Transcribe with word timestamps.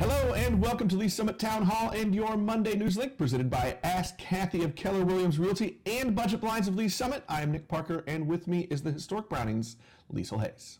Hello 0.00 0.32
and 0.32 0.62
welcome 0.62 0.88
to 0.88 0.96
Lee's 0.96 1.12
Summit 1.12 1.38
Town 1.38 1.62
Hall 1.62 1.90
and 1.90 2.14
your 2.14 2.34
Monday 2.38 2.74
News 2.74 2.96
Link 2.96 3.18
presented 3.18 3.50
by 3.50 3.76
Ask 3.82 4.16
Kathy 4.16 4.64
of 4.64 4.74
Keller 4.74 5.04
Williams 5.04 5.38
Realty 5.38 5.78
and 5.84 6.16
Budget 6.16 6.40
Blinds 6.40 6.68
of 6.68 6.74
Lee's 6.74 6.94
Summit. 6.94 7.22
I 7.28 7.42
am 7.42 7.52
Nick 7.52 7.68
Parker 7.68 8.02
and 8.06 8.26
with 8.26 8.48
me 8.48 8.60
is 8.70 8.82
the 8.82 8.92
historic 8.92 9.28
Brownings, 9.28 9.76
Liesl 10.10 10.40
Hayes. 10.40 10.78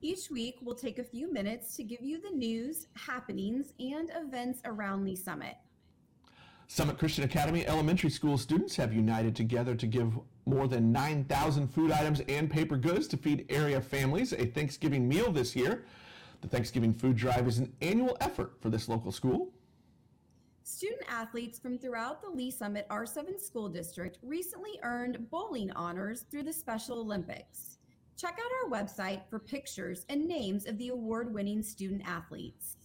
Each 0.00 0.30
week, 0.30 0.58
we'll 0.62 0.76
take 0.76 1.00
a 1.00 1.02
few 1.02 1.32
minutes 1.32 1.74
to 1.74 1.82
give 1.82 2.02
you 2.02 2.20
the 2.20 2.30
news, 2.30 2.86
happenings, 2.94 3.72
and 3.80 4.12
events 4.14 4.60
around 4.64 5.04
Lee's 5.04 5.24
Summit. 5.24 5.56
Summit 6.68 6.98
Christian 6.98 7.24
Academy 7.24 7.66
elementary 7.66 8.10
school 8.10 8.38
students 8.38 8.76
have 8.76 8.92
united 8.92 9.34
together 9.34 9.74
to 9.74 9.88
give 9.88 10.16
more 10.44 10.68
than 10.68 10.92
9,000 10.92 11.66
food 11.66 11.90
items 11.90 12.20
and 12.28 12.48
paper 12.48 12.76
goods 12.76 13.08
to 13.08 13.16
feed 13.16 13.44
area 13.48 13.80
families 13.80 14.32
a 14.32 14.46
Thanksgiving 14.46 15.08
meal 15.08 15.32
this 15.32 15.56
year. 15.56 15.84
The 16.40 16.48
Thanksgiving 16.48 16.92
Food 16.92 17.16
Drive 17.16 17.48
is 17.48 17.58
an 17.58 17.72
annual 17.80 18.16
effort 18.20 18.52
for 18.60 18.68
this 18.68 18.88
local 18.88 19.12
school. 19.12 19.52
Student 20.62 21.02
athletes 21.08 21.58
from 21.58 21.78
throughout 21.78 22.20
the 22.20 22.28
Lee 22.28 22.50
Summit 22.50 22.86
R7 22.90 23.40
School 23.40 23.68
District 23.68 24.18
recently 24.22 24.78
earned 24.82 25.30
bowling 25.30 25.70
honors 25.72 26.22
through 26.30 26.42
the 26.42 26.52
Special 26.52 26.98
Olympics. 26.98 27.78
Check 28.16 28.38
out 28.38 28.50
our 28.64 28.70
website 28.70 29.22
for 29.28 29.38
pictures 29.38 30.04
and 30.08 30.26
names 30.26 30.66
of 30.66 30.76
the 30.78 30.88
award 30.88 31.32
winning 31.32 31.62
student 31.62 32.02
athletes. 32.06 32.76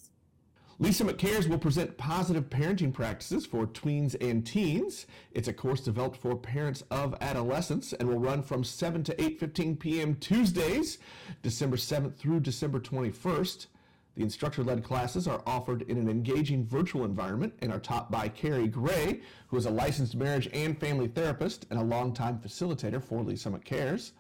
Lee 0.82 0.92
Summit 0.92 1.20
Cares 1.20 1.48
will 1.48 1.60
present 1.60 1.96
positive 1.96 2.50
parenting 2.50 2.92
practices 2.92 3.46
for 3.46 3.68
tweens 3.68 4.16
and 4.20 4.44
teens. 4.44 5.06
It's 5.32 5.48
a 5.48 5.54
course 5.54 5.82
developed 5.82 6.18
for 6.18 6.36
parents 6.36 6.84
of 6.90 7.16
adolescents 7.22 7.94
and 7.94 8.10
will 8.10 8.18
run 8.18 8.42
from 8.42 8.64
7 8.64 9.04
to 9.04 9.14
8:15 9.14 9.78
p.m. 9.78 10.16
Tuesdays, 10.16 10.98
December 11.44 11.78
7th 11.78 12.16
through 12.16 12.40
December 12.40 12.80
21st. 12.80 13.68
The 14.16 14.24
instructor-led 14.24 14.84
classes 14.84 15.28
are 15.28 15.44
offered 15.46 15.84
in 15.84 16.00
an 16.00 16.10
engaging 16.10 16.66
virtual 16.66 17.06
environment 17.06 17.54
and 17.62 17.72
are 17.72 17.80
taught 17.80 18.10
by 18.10 18.28
Carrie 18.28 18.68
Gray, 18.68 19.22
who 19.50 19.58
is 19.58 19.68
a 19.68 19.72
licensed 19.72 20.16
marriage 20.16 20.50
and 20.52 20.80
family 20.80 21.10
therapist 21.10 21.68
and 21.70 21.80
a 21.80 21.84
longtime 21.84 22.40
facilitator 22.40 23.04
for 23.04 23.24
Summit 23.36 23.64
Cares. 23.64 24.14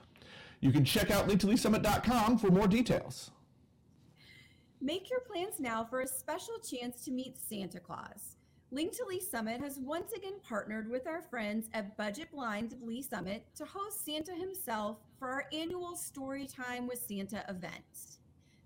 You 0.60 0.72
can 0.72 0.86
check 0.86 1.10
out 1.10 1.28
linktoleesummit.com 1.28 2.38
for 2.38 2.52
more 2.52 2.68
details. 2.68 3.32
Make 4.84 5.12
your 5.12 5.20
plans 5.20 5.60
now 5.60 5.84
for 5.84 6.02
a 6.02 6.08
special 6.08 6.58
chance 6.58 7.06
to 7.06 7.12
meet 7.12 7.38
Santa 7.38 7.80
Claus. 7.80 8.38
Link 8.72 8.92
to 8.94 9.06
Lee 9.08 9.20
Summit 9.20 9.62
has 9.62 9.78
once 9.78 10.12
again 10.12 10.40
partnered 10.42 10.90
with 10.90 11.06
our 11.06 11.22
friends 11.22 11.70
at 11.76 11.96
Budget 11.98 12.32
Blinds 12.32 12.74
of 12.74 12.82
Lee 12.82 13.04
Summit 13.04 13.46
to 13.58 13.66
host 13.66 14.04
Santa 14.04 14.34
himself 14.34 14.98
for 15.20 15.28
our 15.28 15.46
annual 15.54 15.96
Story 15.96 16.48
Time 16.48 16.88
with 16.88 16.98
Santa 16.98 17.46
event. 17.48 18.18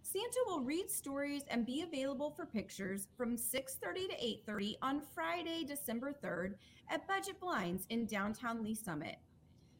Santa 0.03 0.39
will 0.45 0.61
read 0.61 0.89
stories 0.89 1.43
and 1.49 1.65
be 1.65 1.81
available 1.81 2.31
for 2.31 2.45
pictures 2.45 3.09
from 3.17 3.35
6:30 3.35 4.07
to 4.07 4.15
8:30 4.25 4.77
on 4.81 5.01
Friday, 5.01 5.65
December 5.65 6.13
3rd 6.13 6.55
at 6.87 7.09
Budget 7.09 7.41
Blinds 7.41 7.87
in 7.89 8.05
downtown 8.05 8.63
Lee 8.63 8.75
Summit. 8.75 9.17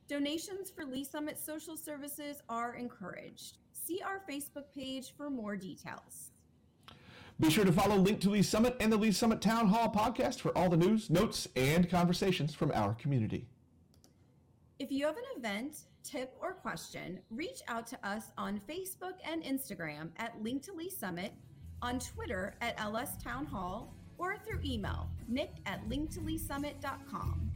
Donations 0.08 0.70
for 0.70 0.86
Lee 0.86 1.04
Summit 1.04 1.38
social 1.38 1.76
services 1.76 2.44
are 2.48 2.76
encouraged. 2.76 3.58
See 3.74 4.02
our 4.06 4.22
Facebook 4.30 4.66
page 4.74 5.14
for 5.18 5.32
more 5.32 5.56
details. 5.56 6.32
Be 7.40 7.50
sure 7.50 7.66
to 7.66 7.72
follow 7.72 7.96
Link 7.96 8.22
to 8.22 8.30
Lee 8.30 8.44
Summit 8.44 8.78
and 8.80 8.92
the 8.92 8.98
Lee 8.98 9.12
Summit 9.12 9.42
Town 9.42 9.68
Hall 9.68 9.90
podcast 9.90 10.40
for 10.40 10.56
all 10.58 10.70
the 10.70 10.78
news, 10.78 11.10
notes, 11.10 11.48
and 11.56 11.90
conversations 11.90 12.54
from 12.54 12.72
our 12.74 12.94
community. 12.94 13.48
If 14.78 14.92
you 14.92 15.06
have 15.06 15.18
an 15.18 15.24
event, 15.38 15.78
tip, 16.04 16.36
or 16.40 16.54
question, 16.54 17.20
reach 17.32 17.62
out 17.68 17.88
to 17.88 18.08
us 18.08 18.26
on 18.38 18.62
Facebook 18.70 19.16
and 19.24 19.44
Instagram 19.44 20.12
at 20.18 20.42
Link 20.42 20.64
to 20.64 20.74
Lee 20.74 20.90
Summit, 20.90 21.34
on 21.82 22.00
Twitter 22.00 22.56
at 22.62 22.80
LS 22.80 23.18
Town 23.18 23.46
Hall, 23.46 23.94
or 24.18 24.38
through 24.38 24.62
email, 24.64 25.10
nick 25.28 25.56
at 25.66 25.88
linktoleesummit.com. 25.90 27.52